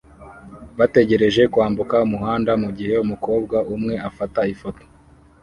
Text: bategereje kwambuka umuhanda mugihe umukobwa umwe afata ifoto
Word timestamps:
bategereje 0.79 1.41
kwambuka 1.53 1.95
umuhanda 2.07 2.51
mugihe 2.63 2.95
umukobwa 3.05 3.57
umwe 3.75 3.93
afata 4.09 4.39
ifoto 4.53 4.83